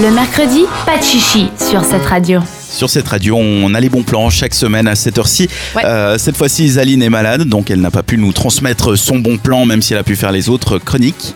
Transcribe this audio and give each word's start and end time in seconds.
Le 0.00 0.12
mercredi, 0.12 0.60
pas 0.86 0.96
de 0.96 1.02
chichi 1.02 1.48
sur 1.58 1.84
cette 1.84 2.06
radio. 2.06 2.40
Sur 2.70 2.88
cette 2.88 3.08
radio, 3.08 3.36
on 3.36 3.74
a 3.74 3.80
les 3.80 3.88
bons 3.88 4.04
plans 4.04 4.30
chaque 4.30 4.54
semaine 4.54 4.86
à 4.86 4.94
cette 4.94 5.18
heure-ci. 5.18 5.48
Ouais. 5.74 5.84
Euh, 5.84 6.18
cette 6.18 6.36
fois-ci, 6.36 6.66
Isaline 6.66 7.02
est 7.02 7.10
malade, 7.10 7.48
donc 7.48 7.68
elle 7.68 7.80
n'a 7.80 7.90
pas 7.90 8.04
pu 8.04 8.16
nous 8.16 8.32
transmettre 8.32 8.96
son 8.96 9.18
bon 9.18 9.38
plan, 9.38 9.66
même 9.66 9.82
si 9.82 9.94
elle 9.94 9.98
a 9.98 10.04
pu 10.04 10.14
faire 10.14 10.30
les 10.30 10.50
autres 10.50 10.78
chroniques. 10.78 11.34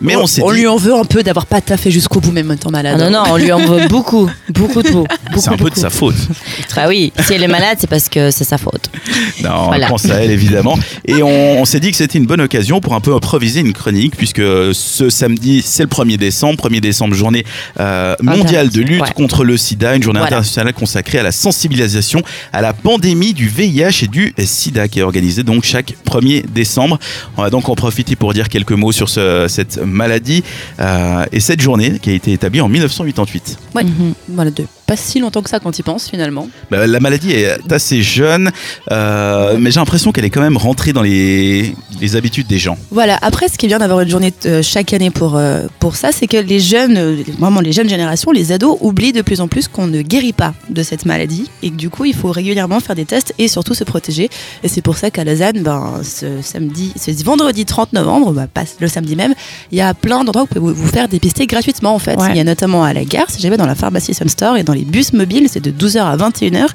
Mais 0.00 0.16
on 0.16 0.26
s'est 0.26 0.42
dit, 0.42 0.52
lui 0.52 0.66
en 0.66 0.76
veut 0.76 0.94
un 0.94 1.04
peu 1.04 1.22
d'avoir 1.22 1.46
pas 1.46 1.60
taffé 1.60 1.90
jusqu'au 1.90 2.20
bout, 2.20 2.30
même 2.32 2.50
en 2.50 2.54
étant 2.54 2.70
malade. 2.70 2.96
Ah 3.00 3.10
non, 3.10 3.24
non, 3.24 3.32
on 3.32 3.36
lui 3.36 3.52
en 3.52 3.58
veut 3.58 3.88
beaucoup, 3.88 4.30
beaucoup 4.50 4.82
de 4.82 4.90
beaucoup. 4.90 5.06
c'est 5.36 5.48
un 5.50 5.56
peu 5.56 5.70
de 5.70 5.76
sa 5.76 5.90
faute. 5.90 6.14
Bah 6.76 6.84
oui, 6.88 7.12
si 7.26 7.34
elle 7.34 7.42
est 7.42 7.48
malade, 7.48 7.78
c'est 7.80 7.88
parce 7.88 8.08
que 8.08 8.30
c'est 8.30 8.44
sa 8.44 8.58
faute. 8.58 8.90
Non, 9.42 9.66
Voilà. 9.66 9.86
on 9.86 9.90
pense 9.90 10.06
à 10.06 10.22
elle 10.22 10.30
évidemment. 10.30 10.78
Et 11.06 11.22
on, 11.22 11.60
on 11.60 11.64
s'est 11.64 11.80
dit 11.80 11.90
que 11.90 11.96
c'était 11.96 12.18
une 12.18 12.26
bonne 12.26 12.40
occasion 12.40 12.80
pour 12.80 12.94
un 12.94 13.00
peu 13.00 13.14
improviser 13.14 13.60
une 13.60 13.72
chronique, 13.72 14.16
puisque 14.16 14.42
ce 14.72 15.10
samedi, 15.10 15.62
c'est 15.64 15.82
le 15.84 15.88
1er 15.88 16.16
décembre. 16.16 16.68
1er 16.68 16.80
décembre, 16.80 17.14
journée 17.14 17.44
euh, 17.80 18.14
mondiale 18.22 18.70
de 18.70 18.80
lutte 18.80 19.02
Ouais. 19.02 19.12
contre 19.14 19.44
le 19.44 19.56
sida, 19.56 19.96
une 19.96 20.02
journée 20.02 20.18
Voilà. 20.20 20.36
internationale 20.38 20.72
consacrée 20.72 21.18
à 21.18 21.22
la 21.22 21.32
sensibilisation 21.32 22.22
à 22.52 22.60
la 22.62 22.72
pandémie 22.72 23.34
du 23.34 23.48
VIH 23.48 24.04
et 24.04 24.06
du 24.08 24.34
sida, 24.44 24.88
qui 24.88 25.00
est 25.00 25.02
organisée 25.02 25.42
donc 25.42 25.64
chaque 25.64 25.94
1er 26.06 26.44
décembre. 26.48 26.98
On 27.36 27.42
va 27.42 27.50
donc 27.50 27.68
en 27.68 27.74
profiter 27.74 28.16
pour 28.16 28.32
dire 28.34 28.48
quelques 28.48 28.72
mots 28.72 28.92
sur 28.92 29.08
ce- 29.08 29.46
cette 29.54 29.78
maladie 29.78 30.42
euh, 30.80 31.24
et 31.32 31.40
cette 31.40 31.60
journée 31.60 31.98
qui 32.00 32.10
a 32.10 32.12
été 32.12 32.32
établie 32.32 32.60
en 32.60 32.68
1988. 32.68 33.58
Ouais. 33.74 33.84
Mhm. 33.84 34.14
Voilà, 34.28 34.50
de 34.50 34.64
pas 34.86 34.96
si 34.96 35.18
longtemps 35.20 35.42
que 35.42 35.50
ça 35.50 35.60
quand 35.60 35.78
il 35.78 35.82
pense 35.82 36.08
finalement. 36.08 36.48
Bah, 36.70 36.86
la 36.86 37.00
maladie 37.00 37.32
est 37.32 37.72
assez 37.72 38.02
jeune, 38.02 38.50
euh, 38.90 39.56
mais 39.58 39.70
j'ai 39.70 39.80
l'impression 39.80 40.12
qu'elle 40.12 40.24
est 40.24 40.30
quand 40.30 40.40
même 40.42 40.56
rentrée 40.56 40.92
dans 40.92 41.02
les, 41.02 41.74
les 42.00 42.16
habitudes 42.16 42.46
des 42.46 42.58
gens. 42.58 42.76
Voilà, 42.90 43.18
après 43.22 43.48
ce 43.48 43.56
qui 43.58 43.66
est 43.66 43.68
bien 43.68 43.78
d'avoir 43.78 44.00
une 44.00 44.08
journée 44.10 44.32
euh, 44.46 44.62
chaque 44.62 44.92
année 44.92 45.10
pour, 45.10 45.36
euh, 45.36 45.66
pour 45.80 45.96
ça, 45.96 46.10
c'est 46.12 46.26
que 46.26 46.36
les 46.36 46.60
jeunes, 46.60 46.96
euh, 46.96 47.16
vraiment 47.38 47.60
les 47.60 47.72
jeunes 47.72 47.88
générations, 47.88 48.30
les 48.30 48.52
ados, 48.52 48.76
oublient 48.80 49.12
de 49.12 49.22
plus 49.22 49.40
en 49.40 49.48
plus 49.48 49.68
qu'on 49.68 49.86
ne 49.86 50.02
guérit 50.02 50.32
pas 50.32 50.54
de 50.70 50.82
cette 50.82 51.06
maladie 51.06 51.48
et 51.62 51.70
que 51.70 51.76
du 51.76 51.90
coup 51.90 52.04
il 52.04 52.14
faut 52.14 52.30
régulièrement 52.30 52.80
faire 52.80 52.94
des 52.96 53.04
tests 53.04 53.34
et 53.38 53.48
surtout 53.48 53.74
se 53.74 53.84
protéger. 53.84 54.28
Et 54.62 54.68
c'est 54.68 54.82
pour 54.82 54.96
ça 54.96 55.10
qu'à 55.10 55.24
Lausanne, 55.24 55.62
ben, 55.62 56.00
ce 56.02 56.42
samedi, 56.42 56.92
ce 57.00 57.10
vendredi 57.24 57.64
30 57.64 57.92
novembre, 57.92 58.32
bah, 58.32 58.46
pas 58.52 58.64
le 58.80 58.88
samedi 58.88 59.16
même, 59.16 59.34
il 59.72 59.78
y 59.78 59.80
a 59.80 59.94
plein 59.94 60.24
d'endroits 60.24 60.42
où 60.42 60.46
vous 60.46 60.60
pouvez 60.60 60.72
vous- 60.74 60.82
vous 60.84 60.88
faire 60.92 61.08
dépister 61.08 61.46
gratuitement 61.46 61.94
en 61.94 61.98
fait. 61.98 62.16
Ouais. 62.20 62.28
Il 62.30 62.36
y 62.36 62.40
a 62.40 62.44
notamment 62.44 62.84
à 62.84 62.92
la 62.92 63.04
gare, 63.04 63.30
si 63.30 63.40
jamais 63.40 63.56
dans 63.56 63.66
la 63.66 63.74
pharmacie 63.74 64.12
Sun 64.14 64.28
Store 64.28 64.56
et 64.56 64.62
dans 64.64 64.73
les 64.74 64.84
bus 64.84 65.12
mobiles, 65.12 65.48
c'est 65.50 65.62
de 65.62 65.70
12h 65.70 66.00
à 66.00 66.16
21h. 66.16 66.66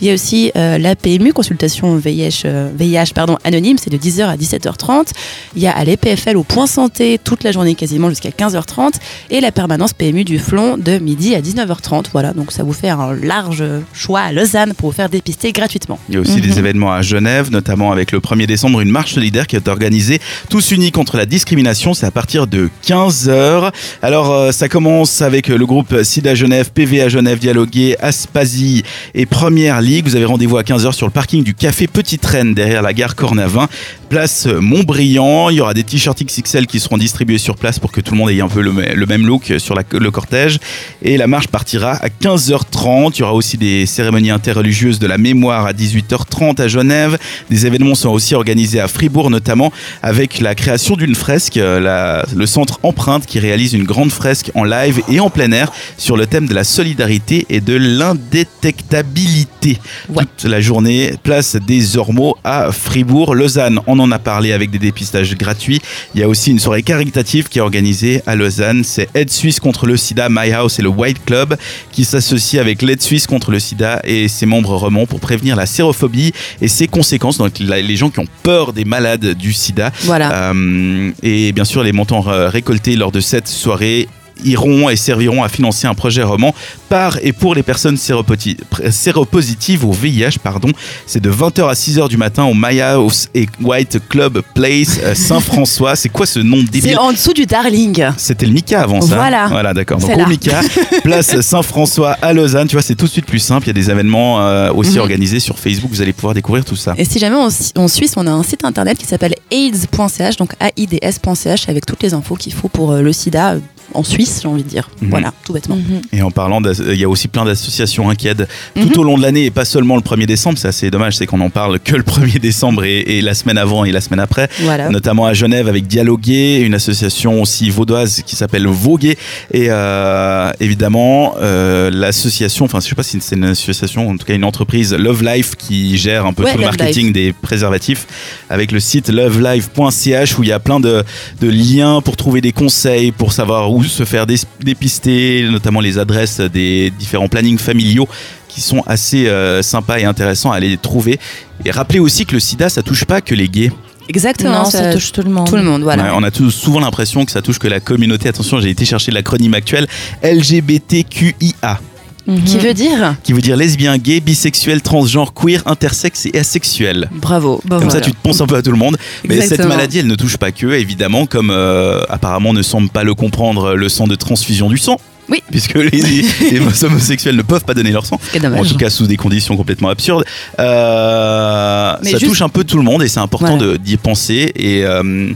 Il 0.00 0.06
y 0.06 0.10
a 0.10 0.14
aussi 0.14 0.52
euh, 0.56 0.78
la 0.78 0.94
PMU, 0.94 1.32
consultation 1.32 1.96
VIH, 1.96 2.42
euh, 2.44 2.70
VIH 2.76 3.12
pardon, 3.14 3.38
anonyme, 3.44 3.76
c'est 3.78 3.90
de 3.90 3.96
10h 3.96 4.26
à 4.26 4.36
17h30. 4.36 5.08
Il 5.56 5.62
y 5.62 5.66
a 5.66 5.76
à 5.76 5.84
l'EPFL 5.84 6.36
au 6.36 6.44
point 6.44 6.66
santé 6.66 7.18
toute 7.22 7.44
la 7.44 7.52
journée 7.52 7.74
quasiment 7.74 8.08
jusqu'à 8.08 8.30
15h30 8.30 8.94
et 9.30 9.40
la 9.40 9.52
permanence 9.52 9.92
PMU 9.92 10.24
du 10.24 10.38
Flon 10.38 10.76
de 10.76 10.98
midi 10.98 11.34
à 11.34 11.40
19h30. 11.40 12.06
Voilà, 12.12 12.32
donc 12.32 12.52
ça 12.52 12.62
vous 12.62 12.72
fait 12.72 12.90
un 12.90 13.14
large 13.14 13.64
choix 13.92 14.20
à 14.20 14.32
Lausanne 14.32 14.74
pour 14.74 14.90
vous 14.90 14.96
faire 14.96 15.08
dépister 15.08 15.52
gratuitement. 15.52 15.98
Il 16.08 16.14
y 16.14 16.18
a 16.18 16.20
aussi 16.20 16.40
des 16.40 16.58
événements 16.58 16.92
à 16.92 17.02
Genève, 17.02 17.50
notamment 17.50 17.92
avec 17.92 18.12
le 18.12 18.20
1er 18.20 18.46
décembre, 18.46 18.80
une 18.80 18.90
marche 18.90 19.14
solidaire 19.14 19.46
qui 19.46 19.56
est 19.56 19.68
organisée 19.68 20.20
tous 20.50 20.70
unis 20.70 20.92
contre 20.92 21.16
la 21.16 21.26
discrimination. 21.26 21.94
C'est 21.94 22.06
à 22.06 22.10
partir 22.10 22.46
de 22.46 22.70
15h. 22.84 23.72
Alors, 24.02 24.30
euh, 24.30 24.52
ça 24.52 24.68
commence 24.68 25.22
avec 25.22 25.48
le 25.48 25.66
groupe 25.66 26.02
SIDA 26.02 26.34
Genève, 26.34 26.70
PVA 26.72 27.08
Genève, 27.08 27.38
Dialoguer, 27.50 27.94
Aspasie 28.00 28.82
et 29.14 29.24
Première 29.24 29.80
Ligue. 29.80 30.06
Vous 30.08 30.16
avez 30.16 30.24
rendez-vous 30.24 30.56
à 30.56 30.62
15h 30.64 30.90
sur 30.92 31.06
le 31.06 31.12
parking 31.12 31.44
du 31.44 31.54
Café 31.54 31.86
Petite 31.86 32.26
Reine 32.26 32.54
derrière 32.54 32.82
la 32.82 32.92
gare 32.92 33.14
Cornavin, 33.14 33.68
place 34.08 34.46
Montbriand. 34.46 35.48
Il 35.50 35.58
y 35.58 35.60
aura 35.60 35.72
des 35.72 35.84
t-shirts 35.84 36.20
XXL 36.24 36.66
qui 36.66 36.80
seront 36.80 36.98
distribués 36.98 37.38
sur 37.38 37.54
place 37.54 37.78
pour 37.78 37.92
que 37.92 38.00
tout 38.00 38.14
le 38.14 38.18
monde 38.18 38.30
ait 38.30 38.40
un 38.40 38.48
peu 38.48 38.62
le, 38.62 38.72
me- 38.72 38.94
le 38.94 39.06
même 39.06 39.28
look 39.28 39.52
sur 39.58 39.76
le 39.76 40.10
cortège. 40.10 40.58
Et 41.02 41.16
la 41.16 41.28
marche 41.28 41.46
partira 41.46 41.92
à 41.92 42.08
15h30. 42.08 43.12
Il 43.14 43.20
y 43.20 43.22
aura 43.22 43.34
aussi 43.34 43.56
des 43.56 43.86
cérémonies 43.86 44.30
interreligieuses 44.32 44.98
de 44.98 45.06
la 45.06 45.16
mémoire 45.16 45.66
à 45.66 45.72
18h30 45.72 46.60
à 46.60 46.66
Genève. 46.66 47.16
Des 47.48 47.64
événements 47.64 47.94
sont 47.94 48.08
aussi 48.10 48.34
organisés 48.34 48.80
à 48.80 48.88
Fribourg, 48.88 49.30
notamment 49.30 49.72
avec 50.02 50.40
la 50.40 50.56
création 50.56 50.96
d'une 50.96 51.14
fresque, 51.14 51.58
euh, 51.58 52.24
le 52.34 52.46
centre 52.46 52.80
Empreinte 52.82 53.24
qui 53.24 53.38
réalise 53.38 53.72
une 53.72 53.84
grande 53.84 54.10
fresque 54.10 54.50
en 54.56 54.64
live 54.64 55.00
et 55.08 55.20
en 55.20 55.30
plein 55.30 55.52
air 55.52 55.70
sur 55.96 56.16
le 56.16 56.26
thème 56.26 56.48
de 56.48 56.54
la 56.54 56.64
solidarité 56.64 57.35
et 57.48 57.60
de 57.60 57.74
l'indétectabilité. 57.74 59.78
Ouais. 60.08 60.22
Toute 60.36 60.48
la 60.48 60.60
journée, 60.60 61.14
place 61.22 61.56
des 61.56 61.96
Ormeaux 61.96 62.36
à 62.44 62.70
Fribourg. 62.72 63.34
Lausanne, 63.34 63.80
on 63.86 63.98
en 63.98 64.12
a 64.12 64.18
parlé 64.18 64.52
avec 64.52 64.70
des 64.70 64.78
dépistages 64.78 65.34
gratuits. 65.36 65.80
Il 66.14 66.20
y 66.20 66.24
a 66.24 66.28
aussi 66.28 66.50
une 66.50 66.60
soirée 66.60 66.82
caritative 66.82 67.48
qui 67.48 67.58
est 67.58 67.62
organisée 67.62 68.22
à 68.26 68.36
Lausanne. 68.36 68.84
C'est 68.84 69.08
Aide 69.14 69.30
Suisse 69.30 69.60
contre 69.60 69.86
le 69.86 69.96
sida, 69.96 70.28
My 70.30 70.52
House 70.52 70.78
et 70.78 70.82
le 70.82 70.88
White 70.88 71.24
Club 71.24 71.56
qui 71.92 72.04
s'associe 72.04 72.60
avec 72.60 72.82
l'aide 72.82 73.02
suisse 73.02 73.26
contre 73.26 73.50
le 73.50 73.58
sida 73.58 74.00
et 74.04 74.28
ses 74.28 74.46
membres 74.46 74.76
romans 74.76 75.06
pour 75.06 75.20
prévenir 75.20 75.56
la 75.56 75.66
sérophobie 75.66 76.32
et 76.60 76.68
ses 76.68 76.88
conséquences, 76.88 77.38
donc 77.38 77.58
les 77.58 77.96
gens 77.96 78.10
qui 78.10 78.20
ont 78.20 78.28
peur 78.42 78.72
des 78.72 78.84
malades 78.84 79.34
du 79.34 79.52
sida. 79.52 79.90
Voilà. 80.02 80.50
Euh, 80.50 81.10
et 81.22 81.52
bien 81.52 81.64
sûr, 81.64 81.82
les 81.82 81.92
montants 81.92 82.20
récoltés 82.20 82.96
lors 82.96 83.12
de 83.12 83.20
cette 83.20 83.48
soirée 83.48 84.08
iront 84.44 84.88
et 84.90 84.96
serviront 84.96 85.42
à 85.42 85.48
financer 85.48 85.86
un 85.86 85.94
projet 85.94 86.22
roman 86.22 86.54
par 86.88 87.18
et 87.22 87.32
pour 87.32 87.54
les 87.54 87.62
personnes 87.62 87.96
séropositives 87.96 89.84
au 89.84 89.92
VIH. 89.92 90.38
Pardon. 90.42 90.68
C'est 91.06 91.20
de 91.20 91.30
20h 91.30 91.68
à 91.68 91.72
6h 91.74 92.08
du 92.08 92.16
matin 92.16 92.44
au 92.44 92.54
My 92.54 92.80
House 92.80 93.28
et 93.34 93.46
White 93.62 93.98
Club 94.08 94.42
Place 94.54 94.98
euh, 95.02 95.14
Saint-François. 95.14 95.96
C'est 95.96 96.08
quoi 96.08 96.26
ce 96.26 96.38
nom 96.40 96.58
C'est 96.66 96.70
débile 96.70 96.98
en 96.98 97.12
dessous 97.12 97.32
du 97.32 97.46
Darling. 97.46 98.06
c'était 98.16 98.46
le 98.46 98.52
Mika 98.52 98.82
avant 98.82 99.00
ça. 99.00 99.16
Voilà. 99.16 99.46
Voilà, 99.48 99.74
d'accord. 99.74 99.98
Donc 99.98 100.10
C'est 100.14 100.22
au. 100.22 100.26
Mika, 100.26 100.60
place 101.02 101.40
Saint-François 101.40 102.12
à 102.22 102.32
Lausanne. 102.32 102.68
Tu 102.68 102.74
vois, 102.76 102.82
c'est 102.82 102.94
tout 102.94 103.06
de 103.06 103.10
suite 103.10 103.26
plus 103.26 103.38
simple. 103.38 103.64
Il 103.66 103.68
y 103.68 103.70
a 103.70 103.74
des 103.74 103.90
événements 103.90 104.40
euh, 104.40 104.72
aussi 104.72 104.92
Mhm. 104.92 104.98
organisés 105.00 105.40
sur 105.40 105.58
Facebook. 105.58 105.90
Vous 105.90 106.02
allez 106.02 106.12
pouvoir 106.12 106.34
découvrir 106.34 106.64
tout 106.64 106.76
ça. 106.76 106.94
Et 106.96 107.04
si 107.04 107.18
jamais 107.18 107.36
on, 107.36 107.48
en 107.80 107.88
Suisse, 107.88 108.12
on 108.16 108.26
a 108.26 108.30
un 108.30 108.42
site 108.42 108.64
internet 108.64 108.96
qui 108.98 109.06
s'appelle 109.06 109.34
aids.ch, 109.50 110.36
donc 110.36 110.52
AIDS.ch, 110.60 111.68
avec 111.68 111.86
toutes 111.86 112.02
les 112.02 112.14
infos 112.14 112.34
qu'il 112.36 112.52
faut 112.52 112.68
pour 112.68 112.92
euh, 112.92 113.02
le 113.02 113.12
sida 113.12 113.56
en 113.96 114.02
Suisse, 114.04 114.40
j'ai 114.42 114.48
envie 114.48 114.62
de 114.62 114.68
dire. 114.68 114.88
Mhm. 115.00 115.10
Voilà, 115.10 115.32
tout 115.44 115.52
bêtement. 115.52 115.78
Et 116.12 116.22
en 116.22 116.30
parlant, 116.30 116.60
il 116.62 116.94
y 117.00 117.04
a 117.04 117.08
aussi 117.08 117.28
plein 117.28 117.44
d'associations 117.44 118.08
hein, 118.10 118.14
qui 118.14 118.28
aident 118.28 118.46
Mhm. 118.76 118.90
tout 118.90 119.00
au 119.00 119.04
long 119.04 119.16
de 119.16 119.22
l'année 119.22 119.44
et 119.46 119.50
pas 119.50 119.64
seulement 119.64 119.96
le 119.96 120.02
1er 120.02 120.26
décembre. 120.26 120.58
C'est 120.58 120.68
assez 120.68 120.90
dommage, 120.90 121.16
c'est 121.16 121.26
qu'on 121.26 121.40
en 121.40 121.50
parle 121.50 121.78
que 121.80 121.94
le 121.96 122.02
1er 122.02 122.38
décembre 122.38 122.84
et, 122.84 123.00
et 123.00 123.20
la 123.22 123.34
semaine 123.34 123.58
avant 123.58 123.84
et 123.84 123.92
la 123.92 124.00
semaine 124.00 124.20
après. 124.20 124.48
Voilà. 124.60 124.88
Notamment 124.90 125.26
à 125.26 125.32
Genève 125.34 125.68
avec 125.68 125.86
Dialoguer, 125.86 126.60
une 126.60 126.74
association 126.74 127.40
aussi 127.42 127.70
vaudoise 127.70 128.22
qui 128.26 128.36
s'appelle 128.36 128.66
Voguer. 128.66 129.16
Et 129.52 129.66
euh, 129.70 130.50
évidemment, 130.60 131.34
euh, 131.40 131.90
l'association, 131.92 132.64
enfin, 132.66 132.80
je 132.80 132.86
sais 132.88 132.94
pas 132.94 133.02
si 133.02 133.18
c'est 133.20 133.36
une 133.36 133.44
association, 133.44 134.08
en 134.10 134.16
tout 134.16 134.26
cas 134.26 134.34
une 134.34 134.44
entreprise, 134.44 134.92
Love 134.94 135.22
Life, 135.24 135.54
qui 135.56 135.96
gère 135.96 136.26
un 136.26 136.32
peu 136.32 136.42
Ouais, 136.44 136.52
tout 136.52 136.58
le 136.58 136.64
Love 136.64 136.76
marketing 136.78 137.12
des 137.12 137.32
préservatifs 137.32 138.06
avec 138.50 138.72
le 138.72 138.80
site 138.80 139.08
lovelife.ch 139.08 140.38
où 140.38 140.42
il 140.42 140.48
y 140.48 140.52
a 140.52 140.60
plein 140.60 140.80
de, 140.80 141.02
de 141.40 141.48
liens 141.48 142.00
pour 142.00 142.16
trouver 142.16 142.40
des 142.40 142.52
conseils, 142.52 143.12
pour 143.12 143.32
savoir 143.32 143.70
où 143.72 143.82
se 143.88 144.04
faire 144.04 144.26
dé- 144.26 144.36
dépister, 144.60 145.46
notamment 145.50 145.80
les 145.80 145.98
adresses 145.98 146.40
des 146.40 146.92
différents 146.98 147.28
plannings 147.28 147.58
familiaux 147.58 148.08
qui 148.48 148.60
sont 148.60 148.82
assez 148.86 149.28
euh, 149.28 149.62
sympas 149.62 149.98
et 149.98 150.04
intéressants 150.04 150.50
à 150.52 150.56
aller 150.56 150.76
trouver. 150.76 151.18
Et 151.64 151.70
rappelez 151.70 151.98
aussi 151.98 152.24
que 152.26 152.34
le 152.34 152.40
sida, 152.40 152.68
ça 152.68 152.82
touche 152.82 153.04
pas 153.04 153.20
que 153.20 153.34
les 153.34 153.48
gays. 153.48 153.70
Exactement, 154.08 154.62
Non, 154.62 154.64
ça 154.70 154.92
touche 154.92 155.10
tout 155.10 155.22
le 155.22 155.30
monde. 155.30 155.48
tout 155.48 155.56
le 155.56 155.64
monde. 155.64 155.82
Voilà. 155.82 156.04
Ouais, 156.04 156.10
on 156.14 156.22
a 156.22 156.30
tous 156.30 156.50
souvent 156.52 156.78
l'impression 156.80 157.24
que 157.24 157.32
ça 157.32 157.42
touche 157.42 157.58
que 157.58 157.66
la 157.68 157.80
communauté. 157.80 158.28
Attention, 158.28 158.60
j'ai 158.60 158.70
été 158.70 158.84
chercher 158.84 159.10
l'acronyme 159.10 159.52
actuel 159.54 159.86
LGBTQIA, 160.22 161.80
Mhm. 162.26 162.42
Qui 162.44 162.58
veut 162.58 162.74
dire 162.74 163.14
qui 163.22 163.32
veut 163.32 163.40
dire 163.40 163.56
lesbien, 163.56 163.98
gay, 163.98 164.20
bisexuel, 164.20 164.82
transgenre, 164.82 165.32
queer, 165.32 165.62
intersexe 165.66 166.26
et 166.26 166.38
asexuel. 166.38 167.08
Bravo. 167.12 167.60
Bah, 167.64 167.78
Comme 167.78 167.90
ça, 167.90 168.00
tu 168.00 168.10
te 168.10 168.16
penses 168.22 168.40
un 168.40 168.46
peu 168.46 168.56
à 168.56 168.62
tout 168.62 168.72
le 168.72 168.76
monde. 168.78 168.96
Mais 169.28 169.40
cette 169.42 169.64
maladie, 169.64 169.98
elle 169.98 170.06
ne 170.08 170.14
touche 170.16 170.36
pas 170.36 170.50
que, 170.52 170.66
évidemment, 170.66 171.26
comme 171.26 171.50
euh, 171.50 172.02
apparemment 172.08 172.52
ne 172.52 172.62
semble 172.62 172.88
pas 172.88 173.04
le 173.04 173.14
comprendre 173.14 173.74
le 173.74 173.88
sang 173.88 174.06
de 174.06 174.14
transfusion 174.16 174.68
du 174.68 174.78
sang. 174.78 174.98
Oui. 175.28 175.42
Puisque 175.50 175.74
les, 175.74 175.90
les 175.90 176.60
homosexuels 176.84 177.34
ne 177.36 177.42
peuvent 177.42 177.64
pas 177.64 177.74
donner 177.74 177.90
leur 177.90 178.06
sang. 178.06 178.20
En 178.56 178.64
tout 178.64 178.76
cas, 178.76 178.90
sous 178.90 179.06
des 179.08 179.16
conditions 179.16 179.56
complètement 179.56 179.88
absurdes. 179.88 180.24
Euh, 180.60 181.94
ça 182.02 182.10
juste- 182.18 182.26
touche 182.26 182.42
un 182.42 182.48
peu 182.48 182.64
tout 182.64 182.76
le 182.76 182.82
monde 182.84 183.02
et 183.02 183.08
c'est 183.08 183.20
important 183.20 183.56
Voilà. 183.56 183.72
de- 183.72 183.76
d'y 183.76 183.96
penser. 183.96 184.52
Et 184.54 184.84
euh, 184.84 185.30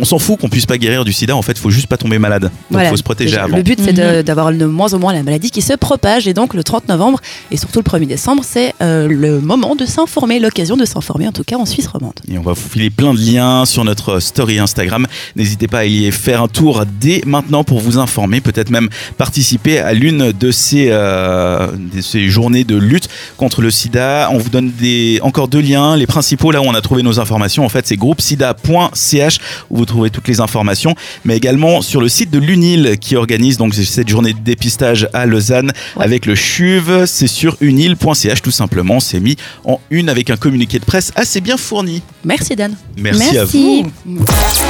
on 0.00 0.04
s'en 0.04 0.18
fout 0.18 0.38
qu'on 0.40 0.48
puisse 0.48 0.66
pas 0.66 0.78
guérir 0.78 1.04
du 1.04 1.12
sida. 1.12 1.36
En 1.36 1.42
fait, 1.42 1.52
il 1.52 1.58
faut 1.60 1.70
juste 1.70 1.86
pas 1.86 1.96
tomber 1.96 2.18
malade. 2.18 2.42
Donc, 2.44 2.52
il 2.70 2.74
Voilà. 2.74 2.90
faut 2.90 2.96
se 2.96 3.02
protéger 3.02 3.30
Déjà, 3.30 3.44
avant. 3.44 3.56
Le 3.56 3.62
but, 3.62 3.78
c'est 3.82 3.92
Mhm. 3.92 4.22
d'avoir 4.22 4.52
de 4.52 4.64
moins 4.64 4.92
en 4.94 4.98
moins 4.98 5.12
la 5.12 5.22
maladie 5.22 5.50
qui 5.50 5.60
se 5.62 5.74
propage. 5.74 6.26
Et 6.26 6.34
donc, 6.34 6.54
le 6.54 6.64
30 6.64 6.88
novembre 6.88 7.20
et 7.50 7.56
surtout 7.56 7.80
le 7.80 7.84
1er 7.84 8.06
décembre, 8.06 8.42
c'est 8.44 8.74
euh, 8.82 9.06
le 9.08 9.40
moment 9.40 9.76
de 9.76 9.84
s'informer, 9.86 10.38
l'occasion 10.40 10.76
de 10.76 10.84
s'informer, 10.84 11.28
en 11.28 11.32
tout 11.32 11.44
cas 11.44 11.56
en 11.56 11.66
Suisse 11.66 11.86
romande. 11.86 12.14
Et 12.30 12.38
on 12.38 12.42
va 12.42 12.52
vous 12.52 12.68
filer 12.68 12.90
plein 12.90 13.12
de 13.14 13.18
liens 13.20 13.64
sur 13.66 13.84
notre 13.84 14.20
story 14.20 14.58
Instagram. 14.58 15.06
N'hésitez 15.36 15.68
pas 15.68 15.80
à 15.80 15.84
y 15.84 16.10
faire 16.10 16.42
un 16.42 16.48
tour 16.48 16.84
dès 17.00 17.22
maintenant 17.26 17.64
pour 17.64 17.80
vous 17.80 17.98
informer, 17.98 18.40
peut-être 18.40 18.70
même 18.70 18.88
participer 19.18 19.78
à 19.78 19.92
l'une 19.92 20.32
de 20.32 20.50
ces, 20.50 20.86
euh, 20.90 21.68
de 21.76 22.00
ces 22.00 22.28
journées 22.28 22.64
de 22.64 22.76
lutte 22.76 23.08
contre 23.36 23.60
le 23.62 23.70
sida. 23.70 24.28
On 24.32 24.38
vous 24.38 24.48
donne 24.50 24.70
des, 24.70 25.18
encore 25.22 25.48
deux 25.48 25.60
liens. 25.60 25.96
Les 25.96 26.06
principaux, 26.06 26.50
là 26.50 26.60
où 26.60 26.64
on 26.64 26.74
a 26.74 26.80
trouvé 26.80 27.02
nos 27.02 27.20
informations, 27.20 27.64
en 27.64 27.68
fait, 27.68 27.86
c'est 27.86 27.96
groupesida.ch. 27.96 29.38
où 29.70 29.78
vous 29.78 29.84
trouvez 29.84 30.10
toutes 30.10 30.28
les 30.28 30.40
informations, 30.40 30.94
mais 31.24 31.36
également 31.36 31.82
sur 31.82 32.00
le 32.00 32.08
site 32.08 32.30
de 32.30 32.38
l'UNIL 32.38 32.98
qui 33.00 33.16
organise 33.16 33.56
donc 33.56 33.74
cette 33.74 34.08
journée 34.08 34.32
de 34.32 34.38
dépistage 34.38 35.08
à 35.12 35.26
Lausanne 35.26 35.72
avec 35.98 36.26
le 36.26 36.34
CHUV. 36.34 37.06
C'est 37.06 37.26
sur 37.26 37.56
unil.ch 37.60 38.42
tout 38.42 38.50
simplement. 38.50 39.00
C'est 39.00 39.20
mis 39.20 39.36
en 39.64 39.80
une 39.90 40.08
avec 40.08 40.30
un 40.30 40.36
communiqué 40.36 40.78
de 40.78 40.84
presse 40.84 41.12
assez 41.14 41.40
bien 41.40 41.56
fourni. 41.56 42.02
Merci 42.24 42.56
Dan. 42.56 42.74
Merci, 42.96 43.38
à 43.38 43.44
vous. 43.44 43.90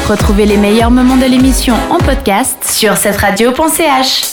Retrouvez 0.09 0.47
les 0.47 0.57
meilleurs 0.57 0.91
moments 0.91 1.17
de 1.17 1.27
l'émission 1.27 1.75
en 1.91 1.99
podcast 1.99 2.57
sur 2.65 2.97
cette 2.97 3.17
radio.ch. 3.17 4.25